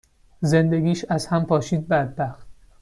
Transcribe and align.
زندگیش 0.41 1.05
از 1.09 1.27
هم 1.27 1.45
پاشید 1.45 1.87
بدبخت. 1.87 2.47